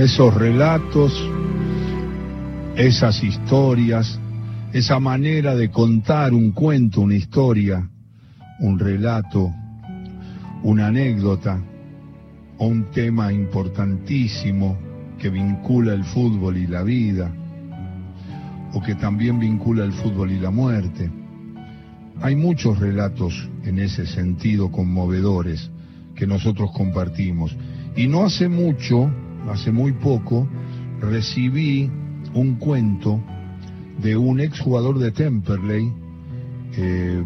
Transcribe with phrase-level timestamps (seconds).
[0.00, 1.12] esos relatos,
[2.74, 4.18] esas historias,
[4.72, 7.86] esa manera de contar un cuento, una historia,
[8.60, 9.52] un relato,
[10.62, 11.62] una anécdota
[12.56, 14.78] o un tema importantísimo
[15.18, 17.30] que vincula el fútbol y la vida,
[18.72, 21.10] o que también vincula el fútbol y la muerte.
[22.22, 25.70] Hay muchos relatos en ese sentido conmovedores
[26.14, 27.54] que nosotros compartimos.
[27.96, 29.10] Y no hace mucho,
[29.48, 30.48] hace muy poco,
[31.00, 31.90] recibí
[32.34, 33.22] un cuento
[34.02, 35.92] de un exjugador de Temperley,
[36.76, 37.24] eh,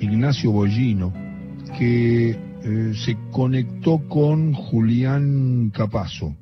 [0.00, 1.12] Ignacio Bollino,
[1.78, 6.34] que eh, se conectó con Julián Capazo,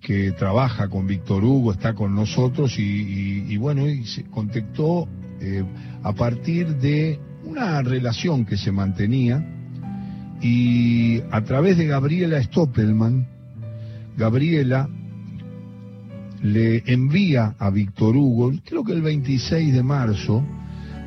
[0.00, 5.08] que trabaja con Víctor Hugo, está con nosotros y, bueno, y se contactó
[5.40, 5.64] eh,
[6.02, 9.57] a partir de una relación que se mantenía
[10.40, 13.26] y a través de Gabriela Stoppelman,
[14.16, 14.88] Gabriela
[16.42, 20.44] le envía a Víctor Hugo, creo que el 26 de marzo,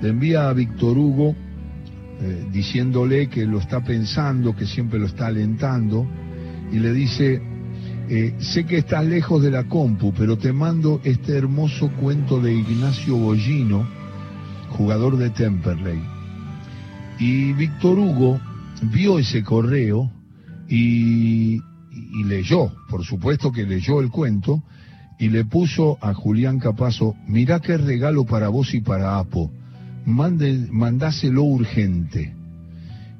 [0.01, 1.35] le envía a Víctor Hugo
[2.21, 6.05] eh, diciéndole que lo está pensando, que siempre lo está alentando,
[6.71, 7.41] y le dice,
[8.09, 12.53] eh, sé que estás lejos de la compu, pero te mando este hermoso cuento de
[12.53, 13.87] Ignacio Bollino,
[14.69, 16.01] jugador de Temperley.
[17.19, 18.39] Y Víctor Hugo
[18.81, 20.11] vio ese correo
[20.67, 21.61] y,
[22.25, 24.63] leyó, por supuesto que leyó el cuento,
[25.19, 29.51] y le puso a Julián Capazo, mirá qué regalo para vos y para Apo,
[30.05, 32.33] Mande, mandáselo urgente.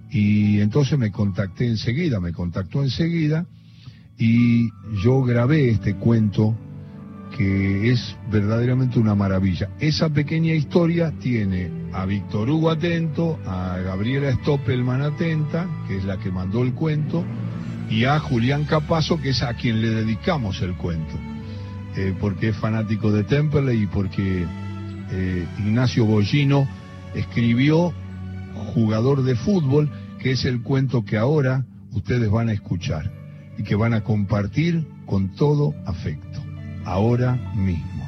[0.10, 3.46] Y entonces me contacté enseguida, me contactó enseguida,
[4.18, 4.70] y
[5.04, 6.56] yo grabé este cuento
[7.36, 9.70] que es verdaderamente una maravilla.
[9.80, 16.18] Esa pequeña historia tiene a Víctor Hugo atento, a Gabriela Stoppelman atenta, que es la
[16.18, 17.26] que mandó el cuento,
[17.90, 21.14] y a Julián Capazo, que es a quien le dedicamos el cuento,
[21.96, 24.46] eh, porque es fanático de Temperley y porque
[25.12, 26.68] eh, Ignacio Bollino
[27.14, 27.94] escribió
[28.74, 29.90] Jugador de Fútbol,
[30.20, 33.12] que es el cuento que ahora ustedes van a escuchar
[33.58, 36.31] y que van a compartir con todo afecto,
[36.86, 38.08] ahora mismo.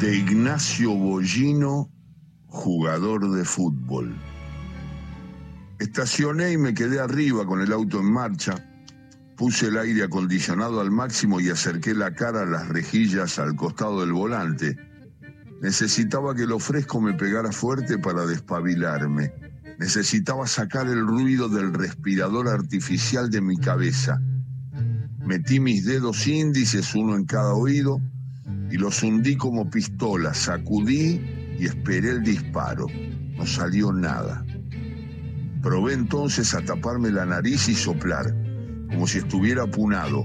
[0.00, 1.90] De Ignacio Bollino,
[2.46, 4.14] jugador de fútbol.
[5.78, 8.54] Estacioné y me quedé arriba con el auto en marcha.
[9.36, 14.00] Puse el aire acondicionado al máximo y acerqué la cara a las rejillas al costado
[14.00, 14.76] del volante.
[15.60, 19.32] Necesitaba que lo fresco me pegara fuerte para despabilarme.
[19.78, 24.20] Necesitaba sacar el ruido del respirador artificial de mi cabeza.
[25.24, 28.00] Metí mis dedos índices, uno en cada oído,
[28.70, 31.20] y los hundí como pistola, sacudí
[31.58, 32.86] y esperé el disparo.
[33.36, 34.44] No salió nada.
[35.62, 38.34] Probé entonces a taparme la nariz y soplar,
[38.88, 40.24] como si estuviera apunado,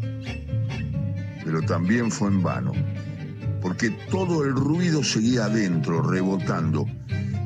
[1.44, 2.72] pero también fue en vano,
[3.62, 6.86] porque todo el ruido seguía adentro, rebotando,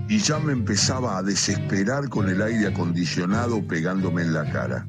[0.08, 4.88] y ya me empezaba a desesperar con el aire acondicionado pegándome en la cara.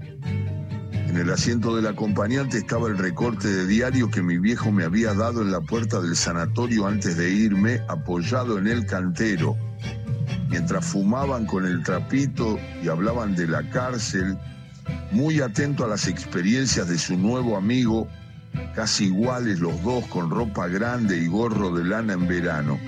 [1.09, 5.15] En el asiento del acompañante estaba el recorte de diario que mi viejo me había
[5.15, 9.57] dado en la puerta del sanatorio antes de irme, apoyado en el cantero.
[10.51, 14.37] Mientras fumaban con el trapito y hablaban de la cárcel,
[15.11, 18.09] muy atento a las experiencias de su nuevo amigo,
[18.75, 22.79] casi iguales los dos con ropa grande y gorro de lana en verano.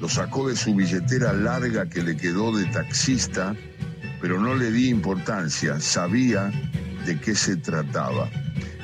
[0.00, 3.56] Lo sacó de su billetera larga que le quedó de taxista,
[4.20, 6.52] pero no le di importancia, sabía
[7.04, 8.30] de qué se trataba.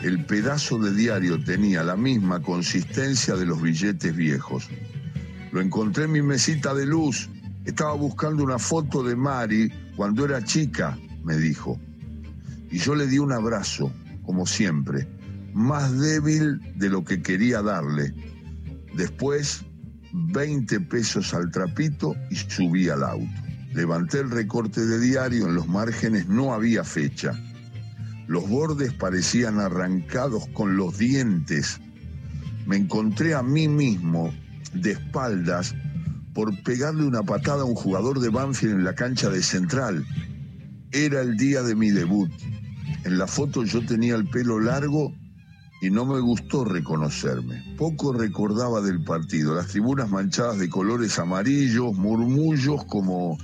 [0.02, 4.68] El pedazo de diario tenía la misma consistencia de los billetes viejos.
[5.52, 7.30] Lo encontré en mi mesita de luz.
[7.64, 11.78] Estaba buscando una foto de Mari cuando era chica, me dijo.
[12.70, 13.92] Y yo le di un abrazo,
[14.24, 15.06] como siempre,
[15.54, 18.12] más débil de lo que quería darle.
[18.94, 19.64] Después,
[20.16, 23.26] 20 pesos al trapito y subí al auto.
[23.74, 27.32] Levanté el recorte de diario, en los márgenes no había fecha.
[28.28, 31.80] Los bordes parecían arrancados con los dientes.
[32.64, 34.32] Me encontré a mí mismo
[34.72, 35.74] de espaldas
[36.32, 40.06] por pegarle una patada a un jugador de Banfield en la cancha de Central.
[40.92, 42.30] Era el día de mi debut.
[43.04, 45.12] En la foto yo tenía el pelo largo
[45.80, 47.62] y no me gustó reconocerme.
[47.76, 53.36] Poco recordaba del partido, las tribunas manchadas de colores amarillos, murmullos como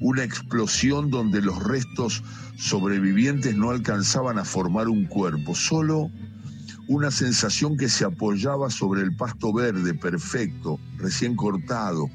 [0.00, 2.22] una explosión donde los restos
[2.56, 6.10] sobrevivientes no alcanzaban a formar un cuerpo, solo
[6.88, 12.08] una sensación que se apoyaba sobre el pasto verde perfecto, recién cortado,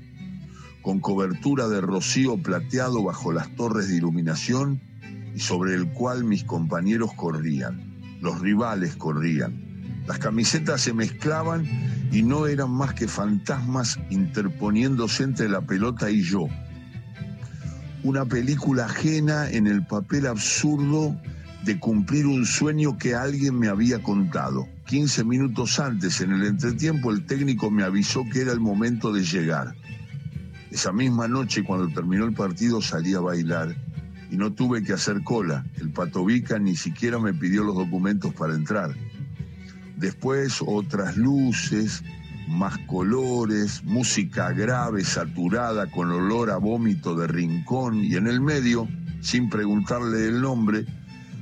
[0.81, 4.81] con cobertura de rocío plateado bajo las torres de iluminación
[5.35, 7.92] y sobre el cual mis compañeros corrían,
[8.23, 9.53] los rivales corrían.
[10.07, 11.65] Las camisetas se mezclaban
[12.11, 16.47] y no eran más que fantasmas interponiéndose entre la pelota y yo.
[18.01, 21.19] Una película ajena en el papel absurdo
[21.65, 24.67] de cumplir un sueño que alguien me había contado.
[24.85, 29.23] 15 minutos antes, en el entretiempo, el técnico me avisó que era el momento de
[29.23, 29.75] llegar.
[30.71, 33.75] Esa misma noche, cuando terminó el partido, salí a bailar
[34.33, 35.63] y no tuve que hacer cola.
[35.79, 38.95] El patovica ni siquiera me pidió los documentos para entrar.
[39.95, 42.03] Después otras luces,
[42.47, 48.87] más colores, música grave, saturada, con olor a vómito de rincón y en el medio,
[49.21, 50.87] sin preguntarle el nombre,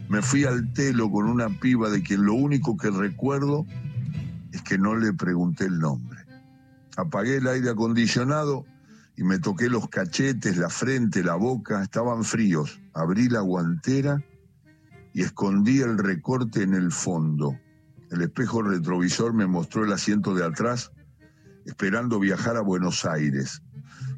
[0.09, 3.65] me fui al telo con una piba de quien lo único que recuerdo
[4.51, 6.19] es que no le pregunté el nombre.
[6.97, 8.65] Apagué el aire acondicionado
[9.15, 12.79] y me toqué los cachetes, la frente, la boca, estaban fríos.
[12.93, 14.23] Abrí la guantera
[15.13, 17.57] y escondí el recorte en el fondo.
[18.09, 20.91] El espejo retrovisor me mostró el asiento de atrás,
[21.65, 23.61] esperando viajar a Buenos Aires.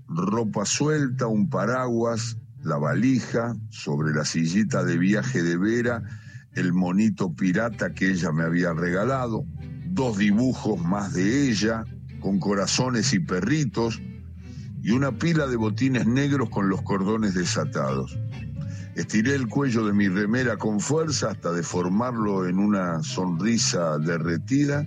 [0.08, 6.04] Ropa suelta, un paraguas, la valija, sobre la sillita de viaje de Vera,
[6.54, 9.46] el monito pirata que ella me había regalado,
[9.88, 11.84] dos dibujos más de ella,
[12.22, 14.02] con corazones y perritos,
[14.84, 18.18] y una pila de botines negros con los cordones desatados.
[18.96, 24.86] Estiré el cuello de mi remera con fuerza hasta deformarlo en una sonrisa derretida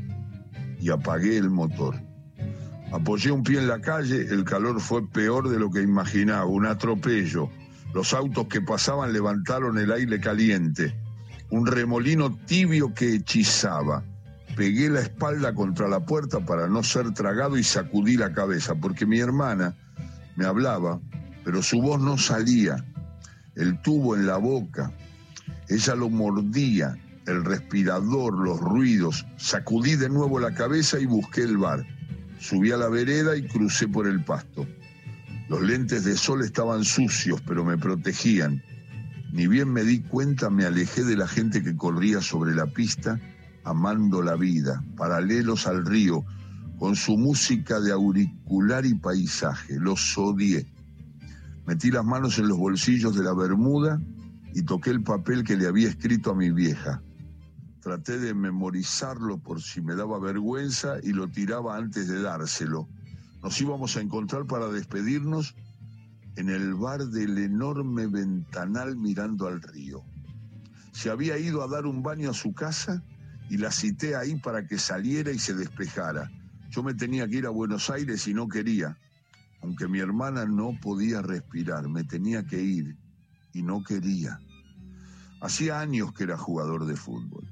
[0.78, 1.96] y apagué el motor.
[2.92, 6.66] Apoyé un pie en la calle, el calor fue peor de lo que imaginaba, un
[6.66, 7.50] atropello,
[7.94, 10.94] los autos que pasaban levantaron el aire caliente,
[11.50, 14.04] un remolino tibio que hechizaba.
[14.54, 19.06] Pegué la espalda contra la puerta para no ser tragado y sacudí la cabeza, porque
[19.06, 19.74] mi hermana
[20.36, 21.00] me hablaba,
[21.44, 22.84] pero su voz no salía,
[23.54, 24.92] el tubo en la boca.
[25.68, 26.96] Ella lo mordía,
[27.26, 29.26] el respirador, los ruidos.
[29.36, 31.84] Sacudí de nuevo la cabeza y busqué el bar.
[32.38, 34.66] Subí a la vereda y crucé por el pasto.
[35.48, 38.62] Los lentes de sol estaban sucios, pero me protegían.
[39.32, 43.20] Ni bien me di cuenta, me alejé de la gente que corría sobre la pista,
[43.64, 46.24] amando la vida, paralelos al río,
[46.78, 49.78] con su música de auricular y paisaje.
[49.78, 50.66] Los odié.
[51.66, 54.00] Metí las manos en los bolsillos de la bermuda
[54.54, 57.02] y toqué el papel que le había escrito a mi vieja.
[57.80, 62.88] Traté de memorizarlo por si me daba vergüenza y lo tiraba antes de dárselo.
[63.42, 65.54] Nos íbamos a encontrar para despedirnos
[66.36, 70.04] en el bar del enorme ventanal mirando al río.
[70.92, 73.02] Se había ido a dar un baño a su casa
[73.48, 76.30] y la cité ahí para que saliera y se despejara.
[76.76, 78.98] Yo me tenía que ir a Buenos Aires y no quería,
[79.62, 82.98] aunque mi hermana no podía respirar, me tenía que ir
[83.54, 84.38] y no quería.
[85.40, 87.48] Hacía años que era jugador de fútbol.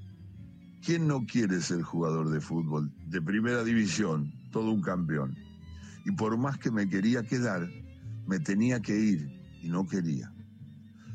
[0.85, 2.93] ¿Quién no quiere ser jugador de fútbol?
[3.09, 5.35] De primera división, todo un campeón
[6.05, 7.67] y por más que me quería quedar,
[8.27, 9.31] me tenía que ir
[9.63, 10.34] y no quería.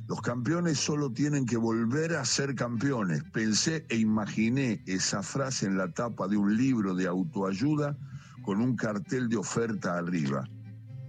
[0.09, 3.23] Los campeones solo tienen que volver a ser campeones.
[3.25, 7.95] Pensé e imaginé esa frase en la tapa de un libro de autoayuda
[8.41, 10.49] con un cartel de oferta arriba.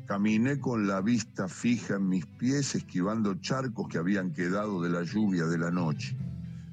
[0.07, 5.03] Caminé con la vista fija en mis pies, esquivando charcos que habían quedado de la
[5.03, 6.15] lluvia de la noche.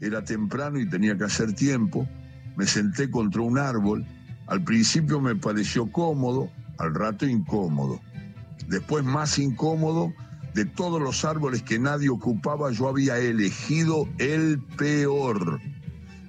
[0.02, 2.10] Era temprano y tenía que hacer tiempo.
[2.58, 4.06] Me senté contra un árbol.
[4.48, 8.02] Al principio me pareció cómodo, al rato incómodo.
[8.68, 10.12] Después más incómodo,
[10.58, 15.62] de todos los árboles que nadie ocupaba, yo había elegido el peor.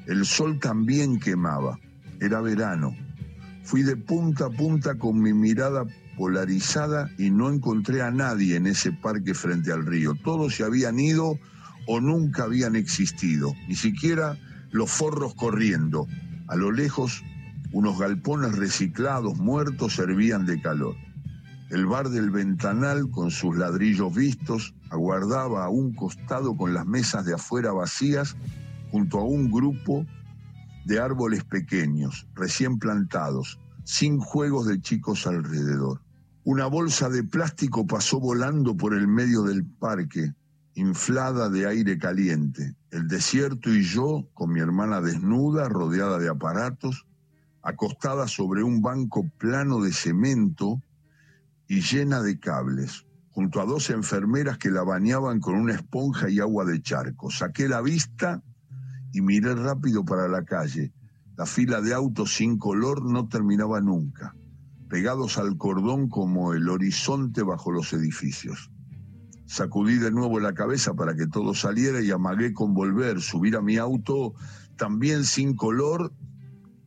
[0.06, 1.78] El sol también quemaba.
[2.20, 2.94] Era verano.
[3.64, 5.86] Fui de punta a punta con mi mirada
[6.18, 10.14] polarizada y no encontré a nadie en ese parque frente al río.
[10.22, 11.38] Todos se habían ido
[11.86, 14.36] o nunca habían existido, ni siquiera
[14.70, 16.06] los forros corriendo.
[16.48, 17.24] A lo lejos
[17.72, 20.96] unos galpones reciclados muertos servían de calor.
[21.70, 27.26] El bar del ventanal, con sus ladrillos vistos, aguardaba a un costado con las mesas
[27.26, 28.36] de afuera vacías,
[28.90, 30.06] junto a un grupo
[30.86, 36.00] de árboles pequeños, recién plantados, sin juegos de chicos alrededor.
[36.44, 40.32] Una bolsa de plástico pasó volando por el medio del parque,
[40.74, 42.76] inflada de aire caliente.
[42.90, 47.04] El desierto y yo, con mi hermana desnuda, rodeada de aparatos,
[47.60, 50.80] acostada sobre un banco plano de cemento
[51.68, 56.40] y llena de cables, junto a dos enfermeras que la bañaban con una esponja y
[56.40, 57.30] agua de charco.
[57.30, 58.42] Saqué la vista
[59.12, 60.92] y miré rápido para la calle.
[61.36, 64.34] La fila de autos sin color no terminaba nunca.
[64.88, 68.70] pegados al cordón como el horizonte bajo los edificios.
[69.44, 73.62] Sacudí de nuevo la cabeza para que todo saliera y amagué con volver, subir a
[73.62, 74.34] mi auto
[74.76, 76.12] también sin color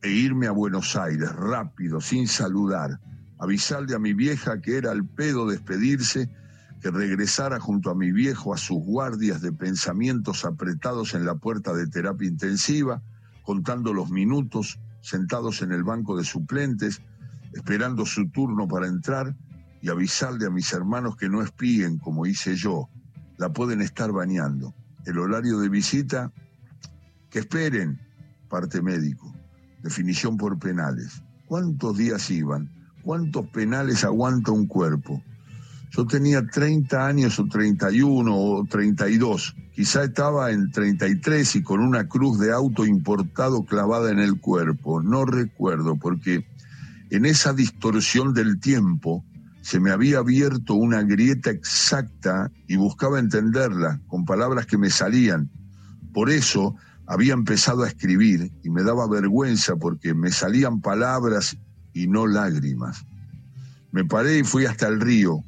[0.02, 2.98] e irme a Buenos Aires rápido, sin saludar,
[3.42, 6.30] avisarle a mi vieja que era el pedo despedirse,
[6.80, 11.74] que regresara junto a mi viejo a sus guardias de pensamientos apretados en la puerta
[11.74, 13.02] de terapia intensiva,
[13.42, 17.02] contando los minutos, sentados en el banco de suplentes,
[17.52, 19.34] esperando su turno para entrar
[19.80, 22.88] y avisarle a mis hermanos que no espíen como hice yo,
[23.38, 24.72] la pueden estar bañando.
[25.04, 26.30] El horario de visita,
[27.28, 28.00] que esperen,
[28.48, 29.34] parte médico,
[29.82, 31.24] definición por penales.
[31.48, 32.81] ¿Cuántos días iban?
[33.02, 35.22] ¿Cuántos penales aguanta un cuerpo?
[35.90, 39.56] Yo tenía 30 años o 31 o 32.
[39.72, 45.02] Quizá estaba en 33 y con una cruz de auto importado clavada en el cuerpo.
[45.02, 46.46] No recuerdo porque
[47.10, 49.24] en esa distorsión del tiempo
[49.60, 55.50] se me había abierto una grieta exacta y buscaba entenderla con palabras que me salían.
[56.14, 56.74] Por eso
[57.06, 61.58] había empezado a escribir y me daba vergüenza porque me salían palabras
[61.92, 63.04] y no lágrimas.
[63.90, 65.44] Me paré y fui hasta el río.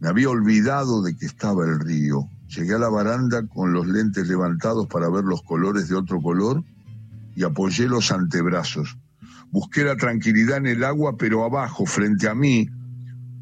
[0.00, 2.28] Me había olvidado de que estaba el río.
[2.48, 6.62] Llegué a la baranda con los lentes levantados para ver los colores de otro color
[7.34, 8.96] y apoyé los antebrazos.
[9.50, 12.68] Busqué la tranquilidad en el agua, pero abajo, frente a mí,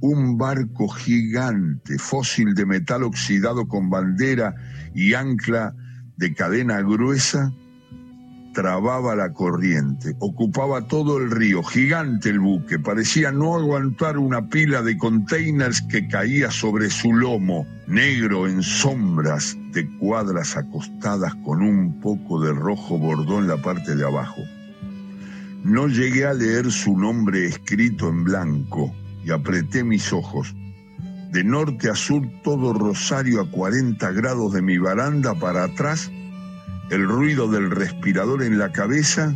[0.00, 4.54] un barco gigante, fósil de metal oxidado con bandera
[4.94, 5.74] y ancla
[6.16, 7.52] de cadena gruesa,
[8.60, 14.82] trababa la corriente, ocupaba todo el río, gigante el buque, parecía no aguantar una pila
[14.82, 22.02] de containers que caía sobre su lomo, negro en sombras de cuadras acostadas con un
[22.02, 24.42] poco de rojo bordón en la parte de abajo.
[25.64, 30.54] No llegué a leer su nombre escrito en blanco y apreté mis ojos.
[31.32, 36.10] De norte a sur todo Rosario a 40 grados de mi baranda para atrás
[36.90, 39.32] el ruido del respirador en la cabeza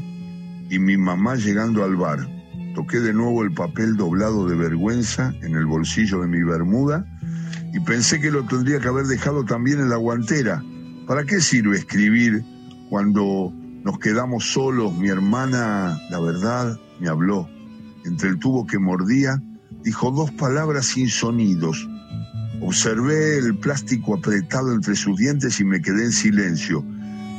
[0.69, 2.29] y mi mamá llegando al bar.
[2.75, 7.07] Toqué de nuevo el papel doblado de vergüenza en el bolsillo de mi bermuda
[7.73, 10.65] y pensé que lo tendría que haber dejado también en la guantera.
[11.07, 12.45] ¿Para qué sirve escribir
[12.91, 13.53] cuando
[13.85, 14.93] nos quedamos solos?
[14.97, 17.49] Mi hermana, la verdad, me habló.
[18.05, 19.41] Entre el tubo que mordía,
[19.85, 21.89] dijo dos palabras sin sonidos.
[22.61, 26.85] Observé el plástico apretado entre sus dientes y me quedé en silencio.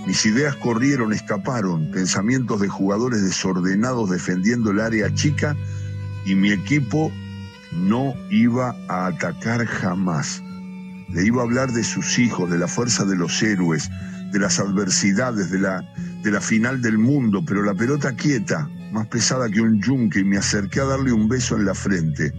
[0.06, 5.56] Mis ideas corrieron, escaparon, pensamientos de jugadores desordenados defendiendo el área chica
[6.26, 7.12] y mi equipo
[7.74, 10.44] no iba a atacar jamás.
[11.10, 13.90] Le iba a hablar de sus hijos, de la fuerza de los héroes,
[14.32, 15.82] de las adversidades, de la,
[16.22, 20.24] de la final del mundo, pero la pelota quieta, más pesada que un yunque, y
[20.24, 22.32] me acerqué a darle un beso en la frente.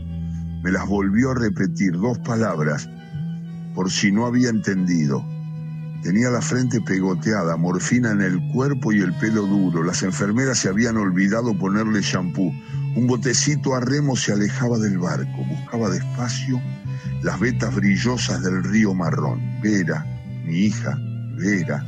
[0.63, 2.89] Me las volvió a repetir, dos palabras,
[3.75, 5.36] por si no había entendido.
[6.03, 9.83] Tenía la frente pegoteada, morfina en el cuerpo y el pelo duro.
[9.83, 12.53] Las enfermeras se habían olvidado ponerle champú.
[12.95, 15.45] Un botecito a remo se alejaba del barco.
[15.49, 16.61] Buscaba despacio
[17.23, 19.41] las vetas brillosas del río marrón.
[19.63, 20.07] Vera,
[20.45, 20.97] mi hija,
[21.37, 21.85] Vera,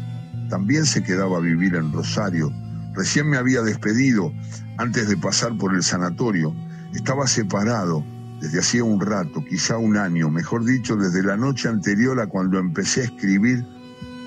[0.50, 2.52] también se quedaba a vivir en Rosario.
[2.94, 4.32] Recién me había despedido
[4.78, 6.54] antes de pasar por el sanatorio.
[6.92, 8.04] Estaba separado
[8.40, 12.58] desde hacía un rato, quizá un año, mejor dicho, desde la noche anterior a cuando
[12.58, 13.64] empecé a escribir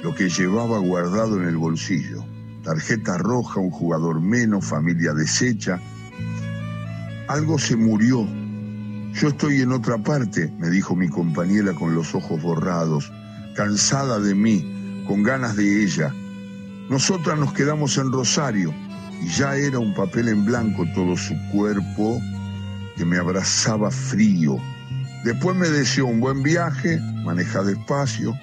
[0.03, 2.24] lo que llevaba guardado en el bolsillo.
[2.63, 5.79] Tarjeta roja, un jugador menos, familia deshecha.
[7.27, 8.27] Algo se murió.
[9.13, 13.12] Yo estoy en otra parte, me dijo mi compañera con los ojos borrados,
[13.55, 16.13] cansada de mí, con ganas de ella.
[16.89, 18.74] Nosotras nos quedamos en Rosario
[19.22, 22.20] y ya era un papel en blanco todo su cuerpo
[22.96, 24.58] que me abrazaba frío.
[25.24, 28.34] Después me deseó un buen viaje, maneja despacio,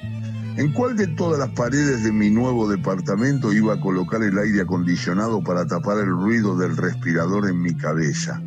[0.59, 4.63] ¿En cuál de todas las paredes de mi nuevo departamento iba a colocar el aire
[4.63, 8.43] acondicionado para tapar el ruido del respirador en mi cabeza?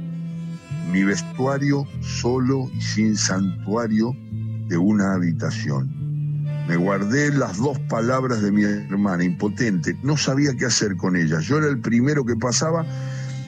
[0.91, 4.13] Mi vestuario solo y sin santuario
[4.67, 5.89] de una habitación.
[6.67, 9.97] Me guardé las dos palabras de mi hermana, impotente.
[10.03, 11.45] No sabía qué hacer con ellas.
[11.45, 12.85] Yo era el primero que pasaba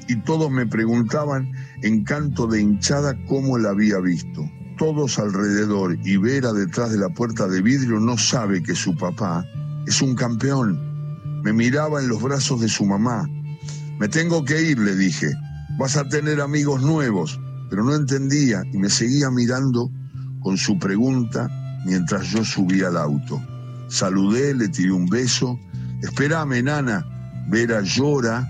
[0.08, 1.52] y todos me preguntaban
[1.82, 4.50] en canto de hinchada cómo la había visto
[4.84, 9.46] todos alrededor y Vera detrás de la puerta de vidrio no sabe que su papá
[9.88, 10.78] es un campeón.
[11.42, 13.26] Me miraba en los brazos de su mamá.
[13.98, 15.32] Me tengo que ir, le dije.
[15.80, 17.40] Vas a tener amigos nuevos.
[17.70, 19.90] Pero no entendía y me seguía mirando
[20.42, 21.50] con su pregunta
[21.86, 23.42] mientras yo subía al auto.
[23.88, 25.58] Saludé, le tiré un beso.
[26.02, 27.06] Espérame, nana.
[27.48, 28.46] Vera llora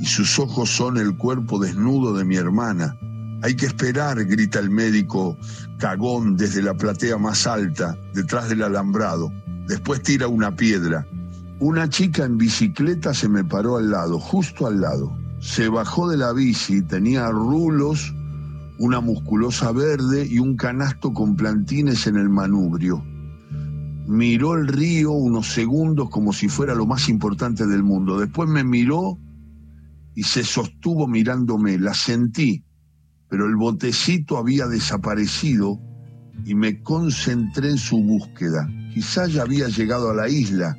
[0.00, 2.96] y sus ojos son el cuerpo desnudo de mi hermana
[3.42, 5.36] Hay que esperar, grita el médico
[5.78, 9.32] cagón desde la platea más alta, detrás del alambrado.
[9.66, 11.06] Después tira una piedra.
[11.58, 15.16] Una chica en bicicleta se me paró al lado, justo al lado.
[15.40, 18.14] Se bajó de la bici, tenía rulos,
[18.78, 23.02] una musculosa verde y un canasto con plantines en el manubrio.
[24.06, 28.18] Miró el río unos segundos como si fuera lo más importante del mundo.
[28.18, 29.18] Después me miró
[30.14, 31.78] y se sostuvo mirándome.
[31.78, 32.64] La sentí,
[33.30, 35.80] pero el botecito había desaparecido
[36.44, 38.68] y me concentré en su búsqueda.
[38.92, 40.76] Quizá ya había llegado a la isla,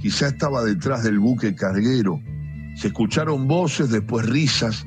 [0.00, 2.20] quizá estaba detrás del buque carguero.
[2.74, 4.86] Se escucharon voces, después risas.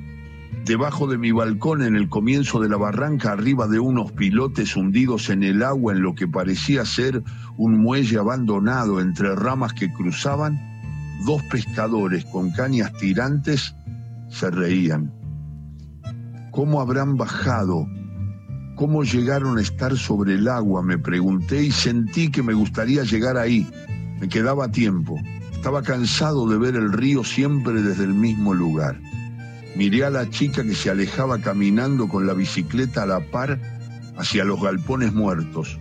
[0.65, 5.29] Debajo de mi balcón, en el comienzo de la barranca, arriba de unos pilotes hundidos
[5.29, 7.24] en el agua en lo que parecía ser
[7.57, 10.60] un muelle abandonado entre ramas que cruzaban,
[11.25, 13.75] dos pescadores con cañas tirantes
[14.29, 15.21] se reían.
[16.51, 17.88] ¿Cómo habrán bajado?
[18.75, 20.84] ¿Cómo llegaron a estar sobre el agua?
[20.84, 23.65] Me pregunté y sentí que me gustaría llegar ahí.
[24.20, 25.15] Me quedaba tiempo.
[25.53, 29.00] Estaba cansado de ver el río siempre desde el mismo lugar.
[29.77, 33.58] Miré a la chica que se alejaba caminando con la bicicleta a la par
[34.17, 35.79] hacia los galpones muertos.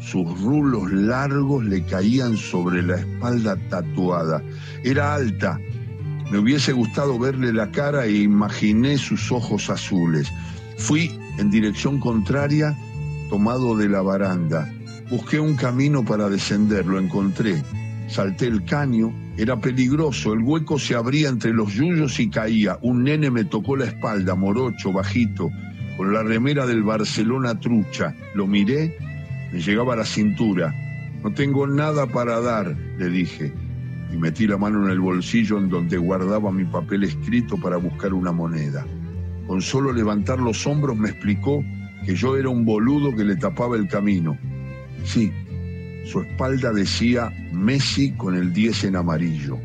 [0.00, 4.42] Sus rulos largos le caían sobre la espalda tatuada.
[4.82, 5.60] Era alta,
[6.30, 10.32] me hubiese gustado verle la cara e imaginé sus ojos azules.
[10.78, 12.76] Fui en dirección contraria,
[13.28, 14.72] tomado de la baranda.
[15.10, 17.60] Busqué un camino para descender, lo encontré.
[18.06, 22.78] Salté el caño, era peligroso, el hueco se abría entre los yuyos y caía.
[22.80, 25.50] Un nene me tocó la espalda, morocho, bajito,
[25.96, 28.14] con la remera del Barcelona trucha.
[28.34, 28.96] Lo miré,
[29.52, 30.72] me llegaba a la cintura.
[31.24, 33.52] No tengo nada para dar, le dije
[34.12, 38.12] y metí la mano en el bolsillo en donde guardaba mi papel escrito para buscar
[38.12, 38.84] una moneda.
[39.46, 41.64] Con solo levantar los hombros me explicó
[42.04, 44.36] que yo era un boludo que le tapaba el camino.
[45.04, 45.32] Sí,
[46.06, 49.58] su espalda decía Messi con el 10 en amarillo.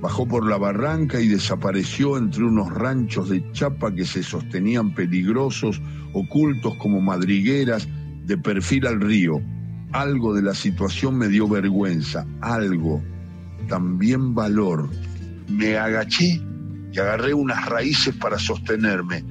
[0.00, 5.82] Bajó por la barranca y desapareció entre unos ranchos de chapa que se sostenían peligrosos,
[6.14, 7.86] ocultos como madrigueras,
[8.24, 9.42] de perfil al río.
[9.92, 13.02] Algo de la situación me dio vergüenza, algo
[13.68, 14.88] también valor.
[15.48, 16.40] Me agaché
[16.92, 19.24] y agarré unas raíces para sostenerme.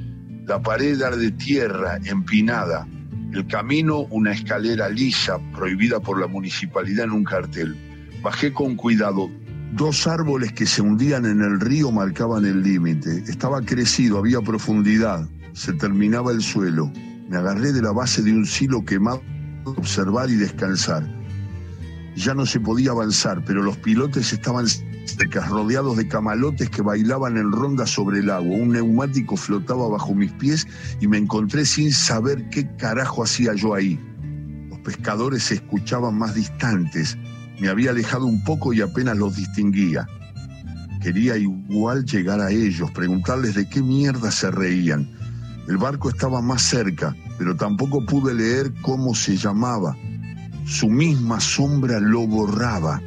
[0.45, 2.87] La pared era de tierra, empinada.
[3.33, 7.75] El camino, una escalera lisa, prohibida por la municipalidad en un cartel.
[8.23, 9.29] Bajé con cuidado.
[9.73, 13.23] Dos árboles que se hundían en el río marcaban el límite.
[13.27, 15.27] Estaba crecido, había profundidad.
[15.53, 16.91] Se terminaba el suelo.
[17.29, 19.21] Me agarré de la base de un silo quemado,
[19.65, 21.18] observar y descansar
[22.19, 24.65] ya no se podía avanzar, pero los pilotes estaban
[25.47, 28.57] rodeados de camalotes que bailaban en ronda sobre el agua.
[28.57, 30.67] Un neumático flotaba bajo mis pies
[30.99, 33.99] y me encontré sin saber qué carajo hacía yo ahí.
[34.69, 37.17] Los pescadores se escuchaban más distantes.
[37.59, 40.07] Me había alejado un poco y apenas los distinguía.
[41.01, 45.09] Quería igual llegar a ellos, preguntarles de qué mierda se reían.
[45.69, 49.95] El barco estaba más cerca, pero tampoco pude leer cómo se llamaba
[50.69, 53.01] su misma sombra lo borraba.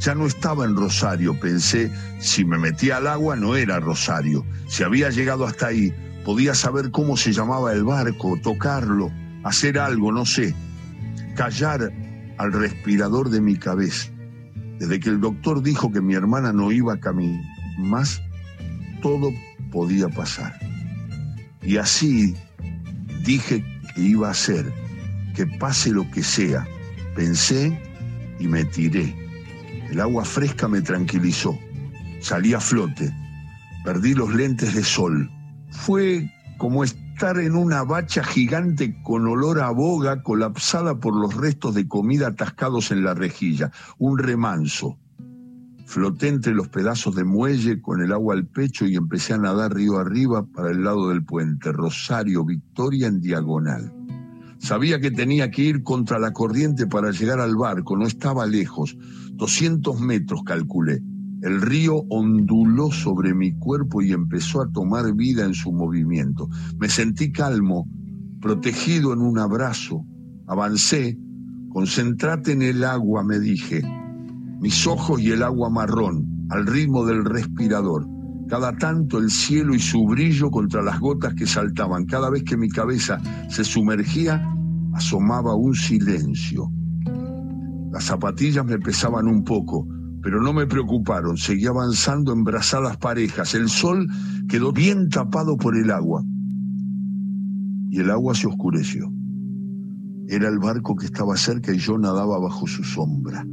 [0.00, 4.46] Ya no estaba en Rosario, pensé, si me metía al agua no era Rosario.
[4.66, 9.12] Si había llegado hasta ahí, podía saber cómo se llamaba el barco, tocarlo,
[9.44, 10.54] hacer algo, no sé.
[11.34, 11.92] Callar
[12.38, 14.10] al respirador de mi cabeza.
[14.78, 17.44] Desde que el doctor dijo que mi hermana no iba a caminar
[17.78, 18.22] más,
[19.02, 19.30] todo
[19.70, 20.58] podía pasar.
[21.62, 22.34] Y así
[23.22, 23.62] dije
[23.94, 24.72] que iba a ser,
[25.34, 26.66] que pase lo que sea,
[27.16, 27.80] Pensé
[28.38, 29.16] y me tiré.
[29.90, 31.58] El agua fresca me tranquilizó.
[32.20, 33.10] Salí a flote.
[33.84, 35.30] Perdí los lentes de sol.
[35.70, 41.74] Fue como estar en una bacha gigante con olor a boga colapsada por los restos
[41.74, 43.70] de comida atascados en la rejilla.
[43.96, 44.98] Un remanso.
[45.86, 49.72] Floté entre los pedazos de muelle con el agua al pecho y empecé a nadar
[49.72, 51.72] río arriba para el lado del puente.
[51.72, 54.05] Rosario, Victoria en diagonal.
[54.66, 58.98] Sabía que tenía que ir contra la corriente para llegar al barco, no estaba lejos,
[59.34, 61.04] 200 metros calculé.
[61.40, 66.48] El río onduló sobre mi cuerpo y empezó a tomar vida en su movimiento.
[66.80, 67.88] Me sentí calmo,
[68.40, 70.04] protegido en un abrazo.
[70.48, 71.16] Avancé,
[71.68, 73.82] concentrate en el agua, me dije.
[74.60, 78.04] Mis ojos y el agua marrón, al ritmo del respirador.
[78.48, 82.04] Cada tanto el cielo y su brillo contra las gotas que saltaban.
[82.04, 84.55] Cada vez que mi cabeza se sumergía,
[84.96, 86.72] asomaba un silencio.
[87.92, 89.86] Las zapatillas me pesaban un poco,
[90.22, 91.36] pero no me preocuparon.
[91.36, 93.54] Seguí avanzando en brazadas parejas.
[93.54, 94.06] El sol
[94.48, 96.24] quedó bien tapado por el agua.
[97.88, 99.10] y el agua se oscureció.
[100.28, 103.46] Era el barco que estaba cerca y yo nadaba bajo su sombra.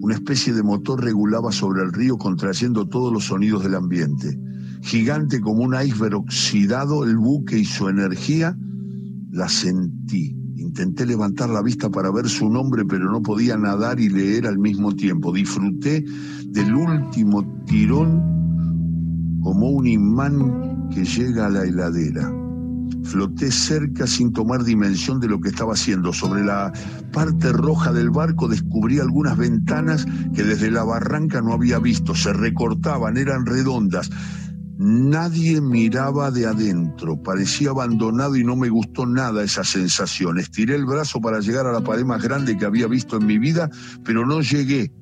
[0.00, 4.38] Una especie de motor regulaba sobre el río contrayendo todos los sonidos del ambiente.
[4.82, 8.56] Gigante como un iceberg oxidado, el buque y su energía
[9.30, 10.43] la sentí.
[10.64, 14.58] Intenté levantar la vista para ver su nombre, pero no podía nadar y leer al
[14.58, 15.30] mismo tiempo.
[15.30, 16.02] Disfruté
[16.46, 22.32] del último tirón como un imán que llega a la heladera.
[23.04, 26.14] Floté cerca sin tomar dimensión de lo que estaba haciendo.
[26.14, 26.72] Sobre la
[27.12, 32.14] parte roja del barco descubrí algunas ventanas que desde la barranca no había visto.
[32.14, 34.10] Se recortaban, eran redondas.
[34.86, 40.38] Nadie miraba de adentro, parecía abandonado y no me gustó nada esa sensación.
[40.38, 43.38] Estiré el brazo para llegar a la pared más grande que había visto en mi
[43.38, 43.70] vida,
[44.04, 44.92] pero no llegué.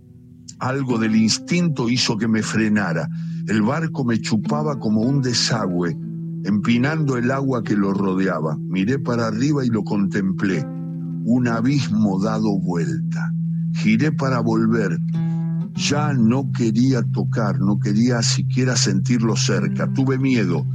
[0.60, 3.08] Algo del instinto hizo que me frenara.
[3.48, 5.96] El barco me chupaba como un desagüe
[6.44, 8.56] empinando el agua que lo rodeaba.
[8.58, 10.64] Miré para arriba y lo contemplé.
[11.24, 13.32] Un abismo dado vuelta.
[13.74, 14.96] Giré para volver.
[15.74, 19.92] Ya no quería tocar, no quería siquiera sentirlo cerca.
[19.92, 20.66] Tuve miedo.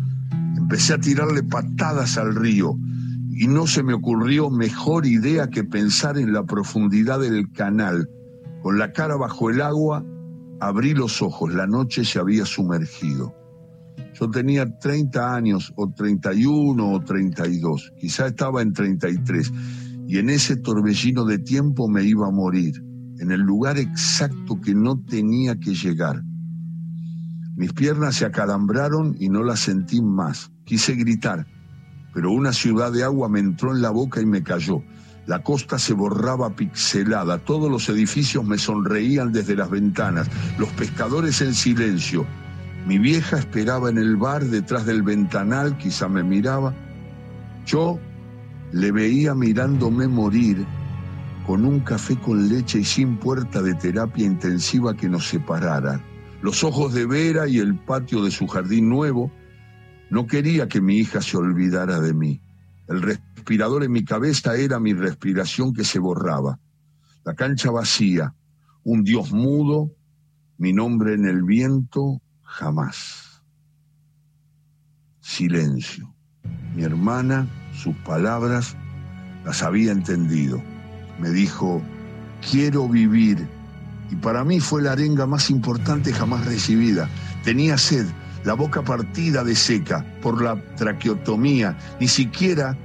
[0.56, 2.78] Empecé a tirarle patadas al río
[3.32, 8.10] y no se me ocurrió mejor idea que pensar en la profundidad del canal.
[8.64, 10.04] Con la cara bajo el agua,
[10.60, 11.54] abrí los ojos.
[11.54, 13.36] La noche se había sumergido.
[14.20, 19.54] Yo tenía 30 años, o 31 o 32, quizá estaba en 33,
[20.08, 22.84] y en ese torbellino de tiempo me iba a morir,
[23.20, 26.24] en el lugar exacto que no tenía que llegar.
[27.56, 30.52] Mis piernas se acalambraron y no las sentí más.
[30.64, 31.48] Quise gritar,
[32.14, 34.84] pero una ciudad de agua me entró en la boca y me cayó.
[35.26, 41.42] La costa se borraba pixelada, todos los edificios me sonreían desde las ventanas, los pescadores
[41.42, 42.26] en silencio,
[42.88, 46.74] mi vieja esperaba en el bar detrás del ventanal, quizá me miraba.
[47.66, 48.00] Yo
[48.72, 50.66] le veía mirándome morir
[51.48, 56.04] con un café con leche y sin puerta de terapia intensiva que nos separara.
[56.42, 59.32] Los ojos de Vera y el patio de su jardín nuevo.
[60.10, 62.42] No quería que mi hija se olvidara de mí.
[62.90, 66.60] El respirador en mi cabeza era mi respiración que se borraba.
[67.24, 68.36] La cancha vacía,
[68.84, 69.94] un dios mudo,
[70.58, 73.42] mi nombre en el viento, jamás.
[75.22, 76.14] Silencio.
[76.76, 78.76] Mi hermana, sus palabras,
[79.46, 80.62] las había entendido.
[81.20, 81.82] Me dijo,
[82.50, 83.48] quiero vivir.
[84.10, 87.10] Y para mí fue la arenga más importante jamás recibida.
[87.44, 88.06] Tenía sed,
[88.44, 91.78] la boca partida de seca por la traqueotomía.
[92.00, 92.78] Ni siquiera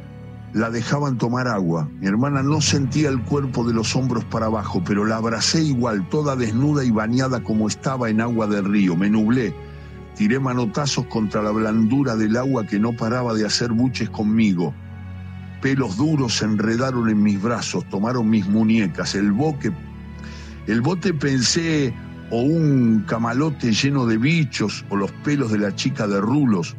[0.53, 1.89] la dejaban tomar agua.
[2.01, 6.09] Mi hermana no sentía el cuerpo de los hombros para abajo, pero la abracé igual,
[6.09, 8.97] toda desnuda y bañada como estaba en agua del río.
[8.97, 9.55] Me nublé,
[10.17, 14.75] tiré manotazos contra la blandura del agua que no paraba de hacer buches conmigo.
[15.63, 19.15] Pelos duros se enredaron en mis brazos, tomaron mis muñecas.
[19.15, 19.73] El boque,
[20.67, 21.95] el bote pensé
[22.33, 26.75] o un camalote lleno de bichos o los pelos de la chica de rulos.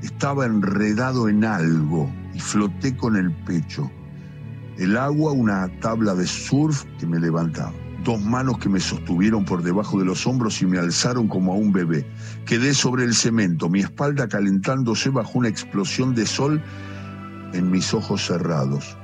[0.00, 3.90] Estaba enredado en algo y floté con el pecho.
[4.78, 7.72] El agua, una tabla de surf que me levantaba.
[8.04, 11.56] Dos manos que me sostuvieron por debajo de los hombros y me alzaron como a
[11.56, 12.06] un bebé.
[12.46, 16.62] Quedé sobre el cemento, mi espalda calentándose bajo una explosión de sol
[17.54, 18.96] en mis ojos cerrados.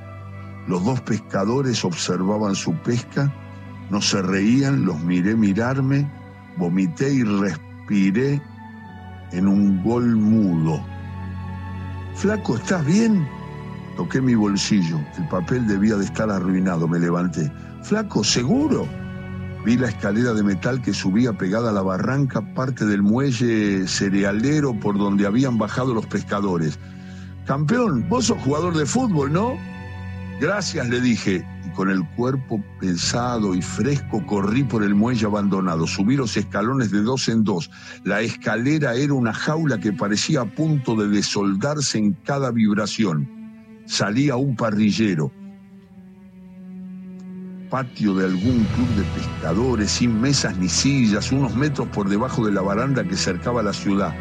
[0.67, 3.33] Los dos pescadores observaban su pesca,
[3.89, 6.09] no se reían, los miré mirarme,
[6.57, 8.41] vomité y respiré
[9.31, 10.83] en un gol mudo.
[12.15, 13.27] Flaco, ¿estás bien?
[13.97, 14.99] Toqué mi bolsillo.
[15.17, 16.87] El papel debía de estar arruinado.
[16.87, 17.51] Me levanté.
[17.83, 18.87] Flaco, ¿seguro?
[19.65, 24.73] Vi la escalera de metal que subía pegada a la barranca, parte del muelle cerealero
[24.79, 26.79] por donde habían bajado los pescadores.
[27.45, 29.57] Campeón, vos sos jugador de fútbol, ¿no?
[30.39, 35.85] Gracias, le dije, y con el cuerpo pesado y fresco corrí por el muelle abandonado.
[35.85, 37.69] Subí los escalones de dos en dos.
[38.03, 43.29] La escalera era una jaula que parecía a punto de desoldarse en cada vibración.
[43.85, 45.31] Salí a un parrillero,
[47.69, 52.51] patio de algún club de pescadores, sin mesas ni sillas, unos metros por debajo de
[52.51, 54.13] la baranda que cercaba la ciudad.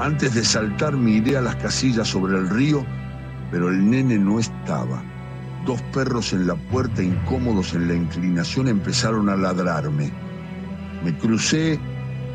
[0.00, 2.86] Antes de saltar miré a las casillas sobre el río,
[3.50, 5.02] pero el nene no estaba.
[5.66, 10.10] Dos perros en la puerta, incómodos en la inclinación, empezaron a ladrarme.
[11.04, 11.78] Me crucé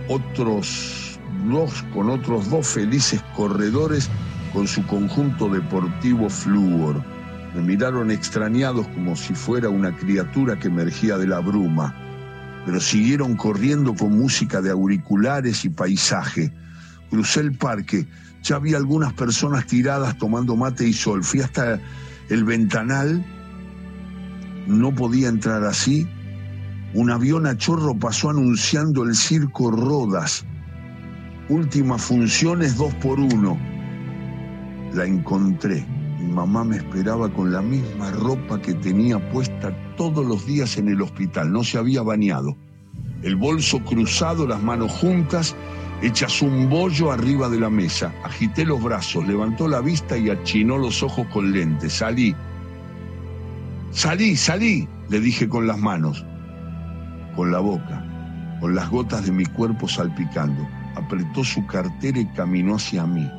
[0.07, 4.11] otros dos con otros dos felices corredores
[4.53, 7.03] con su conjunto deportivo flúor.
[7.55, 11.95] Me miraron extrañados como si fuera una criatura que emergía de la bruma,
[12.63, 16.53] pero siguieron corriendo con música de auriculares y paisaje.
[17.09, 18.07] Crucé el parque,
[18.43, 21.23] Ya había algunas personas tiradas tomando mate y sol.
[21.23, 21.79] Fui hasta
[22.29, 23.25] el ventanal.
[24.67, 26.07] No podía entrar así.
[26.93, 30.45] Un avión a chorro pasó anunciando el circo Rodas.
[31.49, 33.57] Últimas funciones dos por uno.
[34.93, 35.85] La encontré.
[36.19, 40.87] Mi mamá me esperaba con la misma ropa que tenía puesta todos los días en
[40.87, 41.51] el hospital.
[41.51, 42.55] No se había bañado.
[43.21, 45.55] El bolso cruzado, las manos juntas,
[46.01, 48.13] hechas un bollo arriba de la mesa.
[48.23, 51.93] Agité los brazos, levantó la vista y achinó los ojos con lentes.
[51.93, 52.35] Salí.
[53.91, 56.25] Salí, salí, le dije con las manos,
[57.35, 58.05] con la boca,
[58.59, 60.67] con las gotas de mi cuerpo salpicando.
[60.95, 63.29] Apretó su cartera y caminó hacia mí.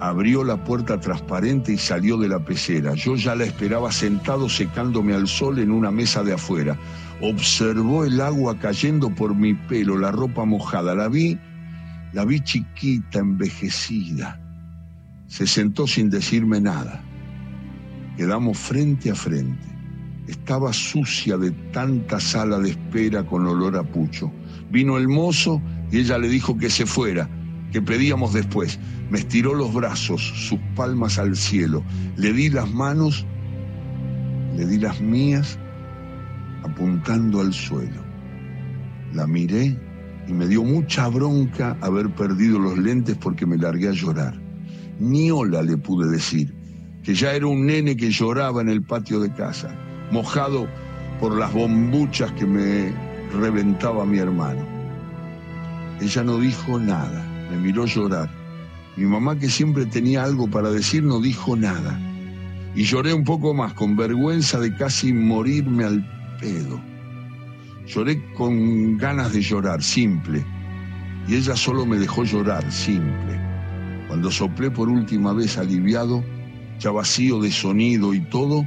[0.00, 2.94] Abrió la puerta transparente y salió de la pecera.
[2.94, 6.76] Yo ya la esperaba sentado secándome al sol en una mesa de afuera.
[7.22, 10.94] Observó el agua cayendo por mi pelo, la ropa mojada.
[10.94, 11.38] La vi
[12.12, 14.38] la vi chiquita, envejecida.
[15.26, 17.02] Se sentó sin decirme nada.
[18.16, 19.66] Quedamos frente a frente.
[20.28, 24.30] Estaba sucia de tanta sala de espera con olor a pucho.
[24.70, 27.28] Vino el mozo y ella le dijo que se fuera,
[27.72, 28.78] que pedíamos después.
[29.10, 31.82] Me estiró los brazos, sus palmas al cielo.
[32.16, 33.26] Le di las manos,
[34.56, 35.58] le di las mías,
[36.62, 38.02] apuntando al suelo.
[39.14, 39.78] La miré
[40.26, 44.34] y me dio mucha bronca haber perdido los lentes porque me largué a llorar.
[44.98, 46.54] Ni hola le pude decir,
[47.02, 49.74] que ya era un nene que lloraba en el patio de casa,
[50.10, 50.68] mojado
[51.18, 52.92] por las bombuchas que me
[53.32, 54.64] reventaba mi hermano.
[56.00, 58.30] Ella no dijo nada, me miró llorar.
[58.96, 61.98] Mi mamá, que siempre tenía algo para decir, no dijo nada.
[62.74, 66.91] Y lloré un poco más, con vergüenza de casi morirme al pedo.
[67.86, 70.44] Lloré con ganas de llorar, simple.
[71.28, 73.40] Y ella solo me dejó llorar, simple.
[74.08, 76.22] Cuando soplé por última vez aliviado,
[76.78, 78.66] ya vacío de sonido y todo,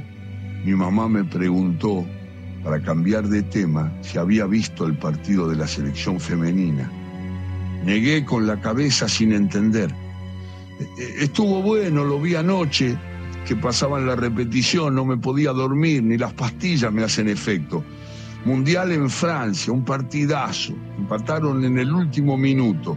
[0.64, 2.04] mi mamá me preguntó,
[2.64, 6.90] para cambiar de tema, si había visto el partido de la selección femenina.
[7.84, 9.94] Negué con la cabeza sin entender.
[10.80, 12.98] E-, e-, estuvo bueno, lo vi anoche,
[13.46, 17.84] que pasaban la repetición, no me podía dormir, ni las pastillas me hacen efecto.
[18.46, 20.72] Mundial en Francia, un partidazo.
[20.96, 22.96] Empataron en el último minuto.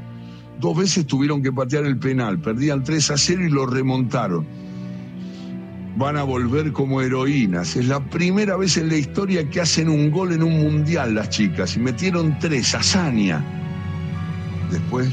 [0.60, 2.38] Dos veces tuvieron que patear el penal.
[2.38, 4.46] Perdían 3 a 0 y lo remontaron.
[5.98, 7.76] Van a volver como heroínas.
[7.76, 11.32] Es la primera vez en la historia que hacen un gol en un mundial las
[11.32, 11.76] chicas.
[11.76, 13.44] Y metieron tres, hazaña.
[14.70, 15.10] Después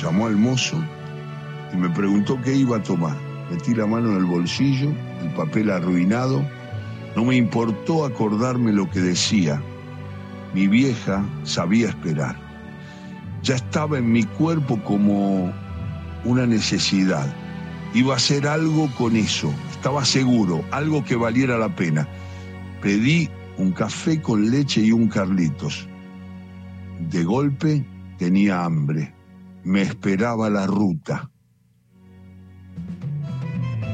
[0.00, 0.76] llamó al mozo
[1.74, 3.16] y me preguntó qué iba a tomar.
[3.50, 4.92] Metí la mano en el bolsillo,
[5.24, 6.40] el papel arruinado.
[7.16, 9.60] No me importó acordarme lo que decía
[10.54, 12.36] mi vieja sabía esperar.
[13.42, 15.52] Ya estaba en mi cuerpo como
[16.24, 17.26] una necesidad.
[17.94, 22.08] Iba a hacer algo con eso, estaba seguro, algo que valiera la pena.
[22.80, 25.88] Pedí un café con leche y un Carlitos.
[27.10, 27.84] De golpe
[28.18, 29.14] tenía hambre.
[29.64, 31.30] Me esperaba la ruta.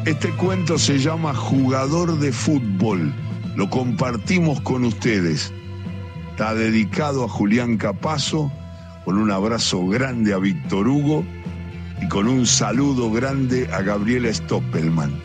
[0.07, 3.13] Este cuento se llama Jugador de Fútbol.
[3.57, 5.53] Lo compartimos con ustedes.
[6.39, 8.49] Está dedicado a Julián Capazo,
[9.05, 11.25] con un abrazo grande a Víctor Hugo
[12.01, 15.21] y con un saludo grande a Gabriela Stoppelman.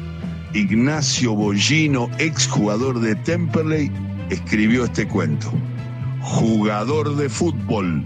[0.56, 3.92] Ignacio Bollino, exjugador de Temperley,
[4.32, 5.54] escribió este cuento.
[6.22, 8.04] Jugador de fútbol